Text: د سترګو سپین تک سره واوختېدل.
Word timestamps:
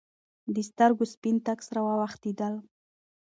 د 0.53 0.55
سترګو 0.69 1.03
سپین 1.13 1.35
تک 1.45 1.59
سره 1.67 1.79
واوختېدل. 1.85 2.53